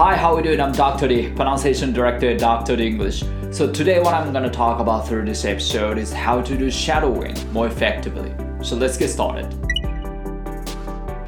[0.00, 0.62] Hi, how are you doing?
[0.62, 1.08] I'm Dr.
[1.08, 2.74] D, pronunciation director at Dr.
[2.74, 3.22] D English.
[3.50, 6.70] So today what I'm going to talk about through this episode is how to do
[6.70, 8.32] shadowing more effectively.
[8.62, 9.44] So let's get started.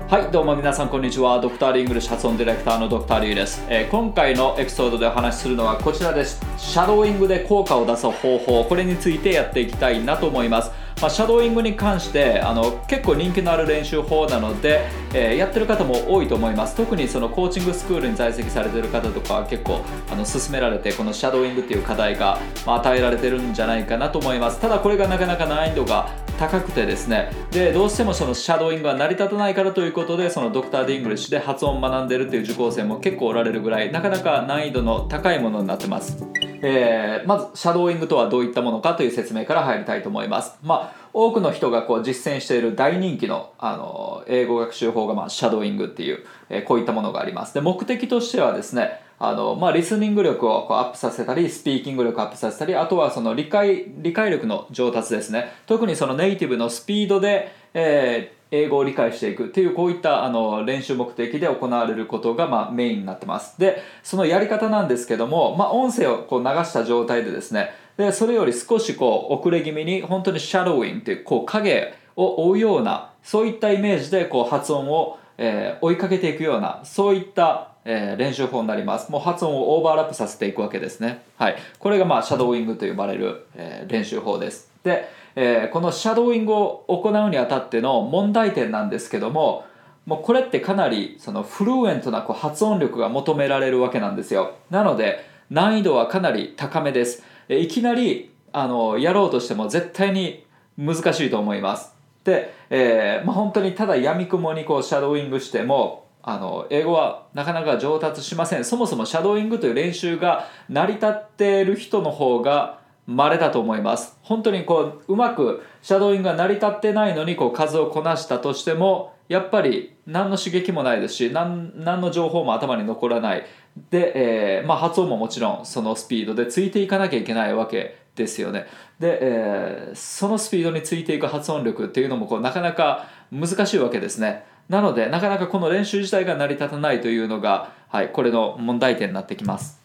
[0.09, 1.39] はい、どうも皆さんこんにちは。
[1.39, 6.41] ドクターリングル発音ディレクターのドクターリーです、えー、今回のエピソードでお話しするのはこちらです。
[6.57, 10.71] シャドーイングで効果を出す方法、これについてやっていきたいなと思います。
[11.01, 14.83] まあ、シャドーイングに関してあの結構人気のある練習法なので、
[15.13, 16.77] えー、やってる方も多いと思います。
[16.77, 24.61] 特にそのコーチングスクールに在籍されてる方とかは結構あの勧められてこのシャドーイングっていう課題が、ま、与えられてるんじゃないかなと思います。
[24.61, 27.31] ただこれがなかなか難易度が高くてですね。
[27.51, 30.71] でどうしてもそのシャドーイングが成り立たないからということでその Dr.
[30.71, 36.25] D English で発音を学んでるっていう受講生も結構おられるぐらいなかなか難易度の高いものになってます。
[36.63, 40.57] えー、まずシャドーイングとはどういったものかという説明から入りたいと思います。
[40.63, 79.11] まあ多くの人がこう実践している大人気のあの英語学習法が、まあ、シャドーイングっていう、えー、こういったものがありますで目的としてはですねあの、まあ、リスニング力をこうアップさせたりスピーキング力アップさせたりあとはその理解理解力の上達ですね特にそのネイティブのスピードで、えー英語を理解していくっていうこういったあの練習目的で行われることがまメインになってますでそのやり方なんですけども、まあ、音声をこう流した状態でですねでそれより少しこう遅れ気味に本当にシャドウインっていうこう影を追うようなそういったイメージでこう発音を、え、追いかけていくようなそういったえ、練習法になります。
[79.11, 81.23] もう発音をオーバーラップさせていくわけですね。
[81.37, 81.57] はい。
[81.79, 84.71] これがまあシャドウイングと呼ばれる、え、練習法です。
[84.85, 89.65] で、えー、このシャドウイングを行うにあたっての問題点なんですけども、
[90.07, 94.57] もうこれってかなりそのフルエントなこう発音力が求められるわけなんですよ。
[94.71, 97.23] なので難易度はかなり高めです。
[97.49, 100.45] えいきなりあのやろうとしても絶対に
[100.77, 101.95] 難しいと思います。
[102.25, 114.17] で、えーまあ、本当にただやみくもにこうシャドーイングしてもあの英語はなかなか上達しませんそもそもシャドーイングという練習が成り立っている人の方が稀だと思います。
[114.23, 123.47] 本当にこううまくシャドーイングが成り立ってないのにこう数をこなしたとしてもやっぱり何の刺激もないですし何の情報も頭に残らない。
[123.91, 128.67] で、えーまあ、発音ももちろんそのスピードでついていかなきゃいけないわけですよね。
[129.01, 134.45] で、えー、そのスピードについていく発音力っていうのもこうなかなか難しいわけですね。
[134.69, 139.81] なのでなかなかこの練習自体が成り立たないというのが、はい、これの問題点になってきます。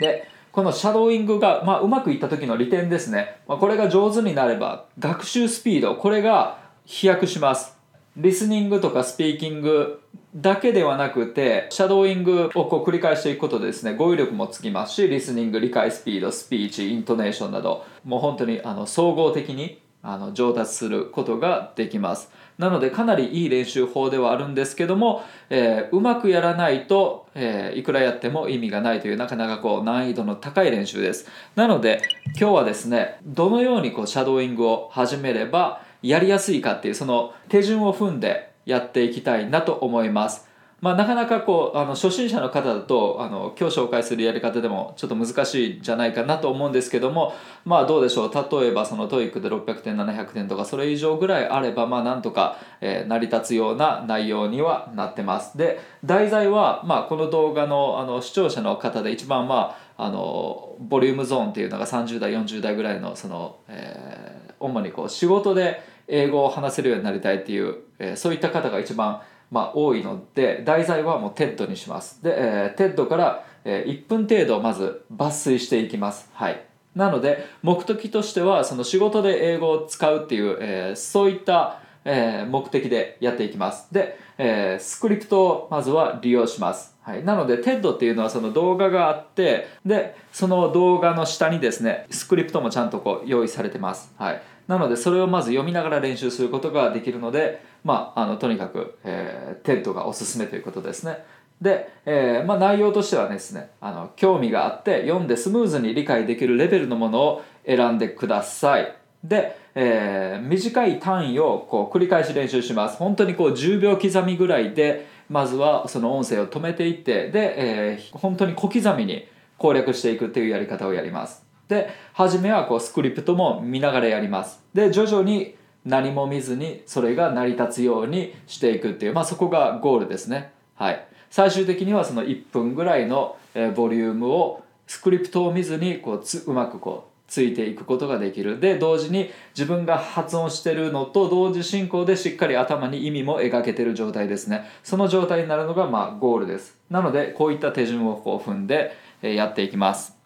[0.00, 7.78] でこのシャドーイングが、まあ、うまくいった時の利点ですね、まあ、これが上手になれば学習スピードこれが飛躍します。
[8.16, 10.02] リスニングとかスピーキング
[10.34, 22.30] だけではなくてシャドーイングをこう繰り返していくことでですね語彙力もつきますしリスニング理解スピードスピーチイントネーションなどもう本当にあの総合的にあの上達することができます。
[22.60, 31.26] なのでかなりいい練習法ではあるんですけども、えー、うまくやらないと、えー、いくらやっても意味がないというなかなかこう難易度の高い練習です。
[31.56, 32.02] なので
[32.38, 40.49] 今日はですねどのようにこうシャドーイングを始めればやりやすいかっていうその手順を踏んでやっていきたいなと思います。
[40.80, 47.34] まあ、なかなかこうあの初心者の方だとあの今日紹介するやり方でもちょっと難しいんじゃないかなと思うんですけども
[47.66, 48.60] まあどうでしょう？
[48.60, 55.58] 例えばその TOEIC で600点700点とかそれ以上ぐらいあればまあなんとか、えー、成り立つような内容にはなってます。
[55.58, 72.22] で題材は、まあ、この動画のあの視聴者の方で一番まああのボリュームゾーンっていうのが30代40代ぐらいのその、えー、主にこう仕事で英語を話せるようになりたいっていう、えー、そういった方が一番まあ、多いので題材はもう TED にします。
[72.22, 76.30] で、えー、TED から、え、1分程度まず抜粋していきます。
[76.32, 76.64] はい。
[76.94, 83.92] なので目的としてはその仕事で英語を使うっていう、えー、そういった、えー、目的でやっていきます。
[83.92, 86.90] で、えー、スクリプトをまずは利用します。
[87.02, 101.24] はい、なので TED っていうのはその動画があってでその動画の下にですねスクリプトもちゃんとこう用意されてます、はい、なのでそれをまず読みながら練習することができるのでまあ、あのとにかく、えー、 TED がおすすめということですね。
[101.60, 108.96] で、えーまあ、内容としてはですねあの興味があって読んでスムーズに理解できるレベルのものを選んでください。
[109.22, 112.96] で、えー、短い単位をこう繰り返し練習します。
[112.96, 119.28] 本当にこう10秒刻みぐらいでまずはその音声を止めていってで、えー、本当に小刻みに
[119.58, 121.44] 攻略していくっていうやり方をやります。
[121.68, 124.62] で初めはこうスクリプトも見ながらやります。
[124.72, 125.54] で徐々に
[125.84, 130.52] 何も見ずにそれが成り立つようにしていくっていう、まあ、そこがゴールですね。
[130.74, 133.36] はい、最終的にはその1分ぐらいの、
[133.74, 138.60] ボリュームをスクリプトを見ずにこうつうまくこうついていくことができる。
[138.60, 144.68] で同時に自分が発音してるのと同時進行でしっかり頭に意味も描けてる状態ですね。
[144.82, 146.76] その状態になるのがまあゴールです。
[146.90, 150.16] なのでこういった手順をこう踏んでやっていきます。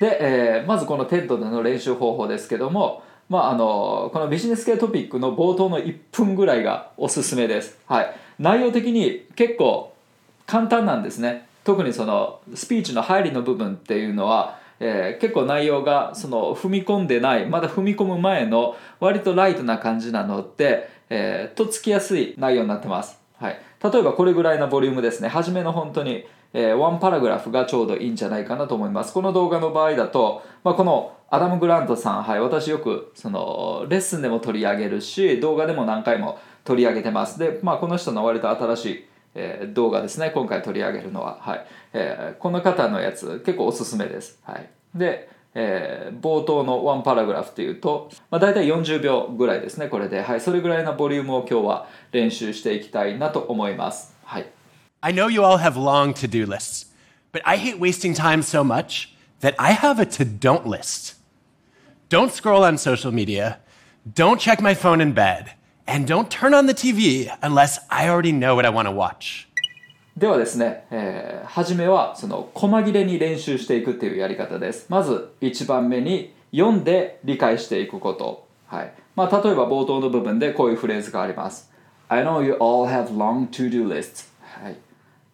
[0.00, 9.94] で、えー、まずこの TED での練習方法ですけどもまあ、あのこのビジネス系トピックの冒頭の1分ぐらいがおすすめです、はい、内容的に結構
[10.46, 11.46] 簡単なんですね。
[11.64, 25.28] 特にそのスピーチの入りの部分っていうのはえー、結構内容がその踏み込んでないまだ踏み込む前の割とライトな感じなので、えー、とっつきやすい内容になってます、はい、例えばこれぐらいのボリュームですね。
[25.28, 29.12] 初めの本当に、えー、ワンパラグラフがちょうどいいんじゃないかなと思います。
[29.12, 37.38] この動画の場合だと、まあ、このアダム・グラントさん、はい、私よくそのレッスンでも取り上げるし動画でも何回も取り上げてます。
[37.38, 41.66] で、まあ、この人の割と新しいえー、動画ですね今回取り上げるのは、はい。
[41.92, 54.50] えー、この方のやつ結構おすすめです、はい、で、えー、冒頭のワンパラグラフっていうと、まあ、大体40秒ぐらいですねこれで、はい、それぐらいのボリュームを今日は練習していきたいなと思います、はい、
[55.01, 56.85] I know you all have long to-do lists
[57.31, 61.15] but I hate wasting time so much that I have a to-don't list
[62.09, 63.59] Don't scroll on social media
[64.05, 65.55] Don't check my phone in bed
[65.85, 69.47] And don't turn on the TV unless I already know what I want to watch.
[70.15, 74.85] ではですね、えー、初めはその細切れに練習していくっていうやり方です。
[74.89, 78.47] まず1番目に読んで理解していくこと。
[78.67, 81.71] はいまあ、例えば冒頭の部分でこういうフレーズがあります。
[82.07, 84.31] I know you all have long to-do lists.
[84.41, 84.77] はい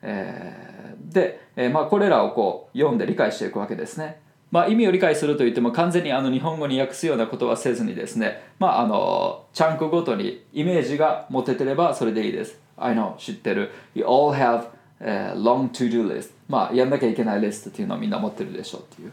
[0.05, 4.21] えー、で、えーまあ、これらをこう読んで理解していくわけですね。
[4.51, 12.61] まあ、意味を理解するといっても完全にあの日本語に訳すようなことはせずにですね、まあ、あのチャンクごとにイメージが持ててればそれでいいです。
[12.77, 13.71] I know 知ってる。
[13.95, 14.67] You all have
[15.01, 16.31] a long to-do list.
[16.49, 19.13] まあ、やんなきゃいけないリストっていうのをみんな持ってるでしょうっていう。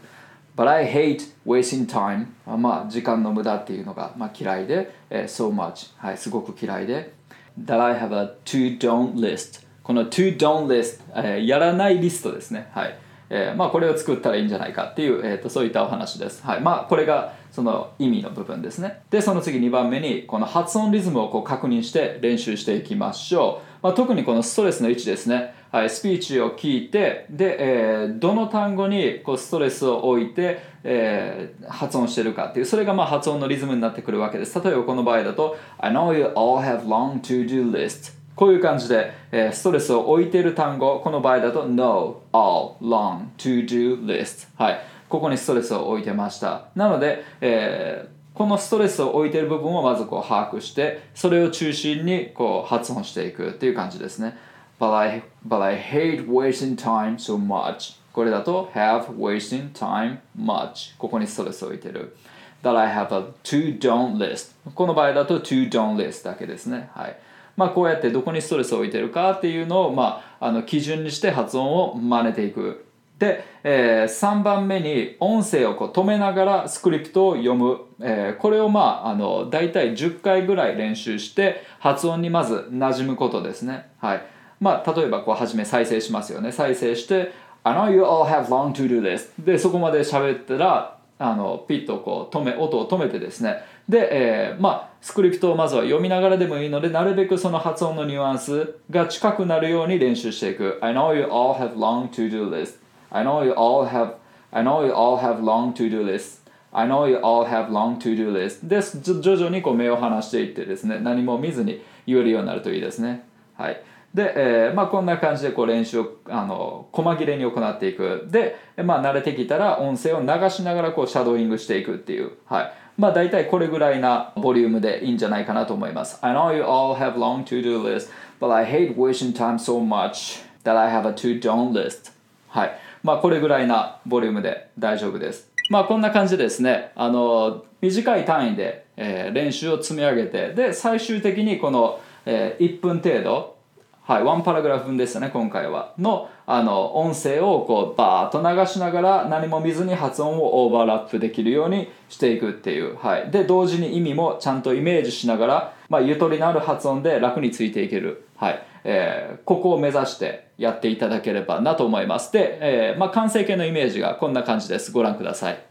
[0.56, 2.26] But I hate wasting time.
[2.58, 7.14] まあ、時間の無駄っていうのが、まあ、嫌いで、えー、so much、はい、すごく嫌いで。
[7.60, 9.61] That I have a to-don't list.
[9.82, 12.70] この to-don't list、えー、やらないリストですね。
[12.72, 12.98] はい。
[13.34, 16.44] えー、まあ、これを作ったらいいんじゃないかっていう、えーと、そういったお話です。
[16.44, 19.04] はいまあ、これがその意味の部分ですね。
[19.08, 23.84] で、その次2番目にこの発音リズムをこう確認して練習していきましょう。
[23.84, 25.54] まあ、特にこのストレスの位置ですね。
[25.70, 34.62] はい、スピーチを聞いて、で、えー、どの単語にこうストレスを置いて、えー、発音してるかっていう、それがまあ発音のリズムになってくるわけです。
[34.62, 38.21] 例えばこの場合だと、I know you all have long to-do lists.
[38.34, 44.48] こういう感じで、えー、ストレスを置いている単語、この場合だと No, all, long, to do list。
[44.56, 44.80] はい。
[45.08, 46.68] ここにストレスを置いてました。
[46.74, 54.36] なので、えー、このストレスを置いている部分をまずこう把握して、それを中心にこう発音していくっていう感じですね。
[54.80, 58.00] But I, but I hate wasting time so much.
[58.12, 60.96] これだと have wasting time much.
[60.98, 62.16] ここにストレスを置いている。
[62.62, 64.54] That I have a to don't list.
[64.74, 66.88] この場合だと to don't list だけですね。
[66.94, 67.18] はい。
[67.56, 72.86] まあ、こうやってどこにストレスを置いてるかっていうのを、まあ、あの基準にして発音を真似ていく。
[73.18, 83.90] で、えー、3番目に音声をこう止めながらスクリプトを読む、えー、これをまああの大体10回ぐらい練習して発音にまず馴染むことですね。
[83.98, 84.26] はい
[84.58, 86.50] まあ、例えばこう初め再生しますよね。
[86.50, 87.32] 再生して
[87.64, 93.62] I know you all have long to do this でそこまで喋ったらあのピッとこう止め音を止めてですね。
[93.88, 100.78] で、えー、まあスクリプトをまずは読みながらでもいいのでなるべくその発音のニュアンスが近くなるように練習していく。
[100.80, 102.78] I know you all have long to do list.
[103.10, 104.14] I know you all have
[104.50, 106.42] I know you all have long to do list.
[106.72, 108.66] I know you all have long to do list.
[108.66, 108.80] で
[109.22, 113.24] 徐々にこう目を離していってですね何も見ずに言えるようになるといいですね。
[113.56, 113.82] はい。
[114.14, 118.28] で、えーまあ、こんな感じでこう練習をあの細切れに行っていく。
[118.30, 122.72] で、まあ、慣れてきたら音声を流しながらこうシャドーイングしていくっていう、はい。
[122.98, 126.18] まあ、大体これぐらいなボリュームでいいんじゃないかなと思います。
[126.20, 130.76] I know you all have long to-do list but I hate wasting time so much that
[130.76, 132.12] I have a to-don't list.
[132.48, 132.78] はい。
[133.02, 135.50] まあこれぐらいなボリュームで大丈夫です。
[135.70, 136.92] まあこんな感じでですね。
[136.96, 143.56] あの短い単位で、えー、練習を積み上げてで最終的にこの、えー、1分程度
[144.04, 145.94] はい、ワンパラグラフ分ですね今回は。
[145.96, 158.62] のあの音声をこうバーッと流しながら何も見ずに発音をオーバーラップできるようにしていくっていう、はい、で同時に意味もちゃんとイメージしながら、まあ、ゆとりのある発音で楽についていける、はい。
[158.84, 162.32] えー、ここを目指してやっていただければなと思います。
[162.32, 164.90] で、えーまあ、完成形のイメージがこんな感じです。
[164.90, 165.64] ご覧ください。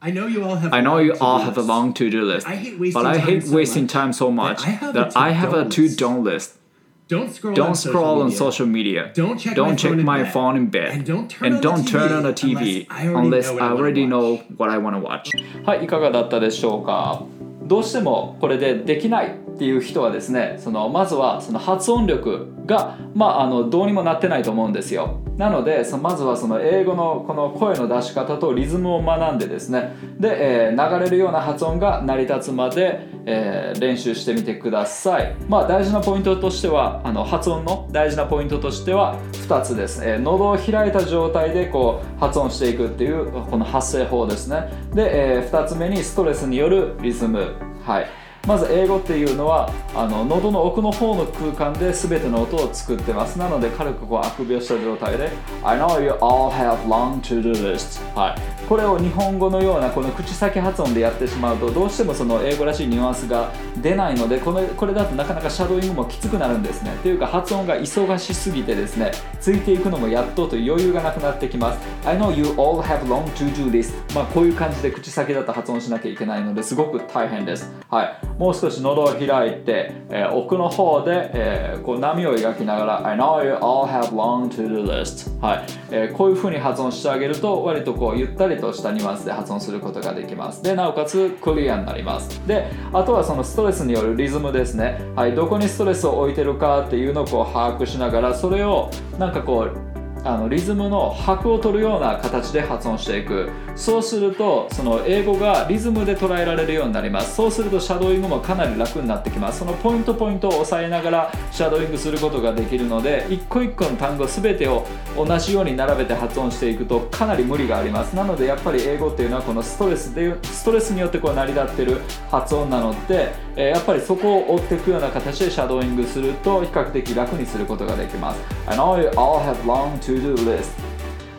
[0.00, 0.74] I know you all have.
[0.74, 3.40] I know you all have a long to-do list, I hate wasting but I hate
[3.40, 5.64] time so wasting much time so much that I have a that I have a
[5.64, 6.58] to-don't to-don't list.
[7.06, 9.12] Don't scroll Don't on scroll on social media.
[9.14, 10.32] Don't check don't my check phone in my bed.
[10.32, 10.90] phone in bed.
[10.92, 14.38] And don't turn And on the don't turn on the TV unless I already know
[14.56, 15.30] what I want to watch.
[15.66, 17.22] はい、いかがだったでしょうか
[17.64, 35.36] どうしてもこれでできないっていう人はですねそのまずはその発音力が、まあ、あのどうにもなってないと思うんですよなのでそのまずはその英語のこの声の出し方とリズムを学んでですねで、えー流れるような発音が成り立つまで、えー練習してみてください。
[35.48, 44.68] まあ大事なポイントとしてはあの発音の大事なポイントとしては2つです、えー喉を開いた状態でこう発音していくっていうこの発声法ですね。
[44.94, 47.54] で、え2つ目にストレスによるリズム。
[47.84, 48.23] はい。
[48.46, 53.38] まず英語っていうのはあの喉の奥の方の空間で全ての音を作ってます。
[53.38, 55.30] なので軽くこうあくびをした状態で
[55.62, 66.94] I know you all have long to-do list、はい、これを日本語のようなこの口先発音でやってしまうとどうしてもその英語らしいニュアンスが出ないのでこのこれだとなかなかシャドーイングもきつくなるんですね。
[66.94, 71.78] っていうか発音が忙しすぎてですねついていくのもやっとという余裕がなくなってきます。
[72.06, 73.94] I know you all have long to-do list.
[74.14, 77.72] まあこういう感じで口先だと発音しなきゃいけないのですごく大変です。
[77.88, 78.33] はい。
[78.38, 85.38] もう少し喉を開いて、えー奥の方で、えーこう波を描きながら I know you all have long to-do list.
[85.40, 90.62] はい、えーこういう風に発音してあげると割とこうゆったりとしたニュアンスで発音することができます。
[90.62, 92.46] でなおかつクリアになります。
[92.46, 95.00] であとはそのストレスによるリズムですね。
[95.14, 95.34] はい。
[95.34, 99.78] どこにストレスを置いてるかっていうのをこう把握しながらそれをなんかこう
[100.26, 103.50] あのリズムの拍を取るような形で発音していく。
[103.76, 107.34] そうするとその英語がリズムで捉えられるようになります。
[107.34, 109.58] そうするとシャドーイングもかなり楽になってきます。
[109.58, 118.14] そのポイントポイントを押さえながらシャドーイングすることができるので一個一個の単語全てを同じように並べて発音していくとかなり無理があります。
[118.14, 122.00] なのでやっぱり英語っていうのはこのストレスでストレスによってこう成り立ってる
[122.30, 128.40] 発音なので、えやっぱりそこを追っていくような形でシャドーイングすると比較的楽にすることができます。
[128.66, 130.83] I know you all have long to-do list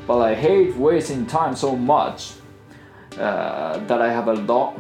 [0.08, 2.36] but I hate wasting time so much
[3.18, 4.74] uh, that I have a long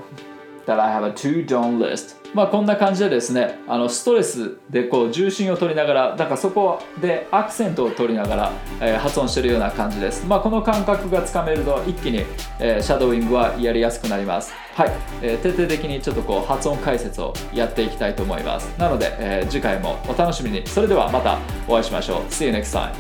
[0.65, 2.15] that I have a to-do list.
[2.34, 8.51] まあこんな感じでですねあのストレスでこう重心を取りながらだからそこでアクセントを取りながら、
[8.82, 10.25] えー発音してるような感じです。
[10.25, 12.25] まあこの感覚がつかめると一気に、
[12.60, 14.53] えーシャドーイングはやりやすくなります。
[14.74, 14.91] はい、
[15.22, 18.65] えー徹底的にちょっとこう発音解説をやっていきたいと思います。
[18.77, 20.65] なので、えー次回もお楽しみに。
[20.67, 21.38] それではまた
[21.70, 22.22] お会いしましょう。
[22.32, 22.91] See you next time.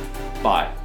[0.43, 0.84] Bye.